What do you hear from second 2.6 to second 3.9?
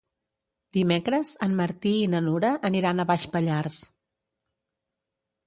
aniran a Baix Pallars.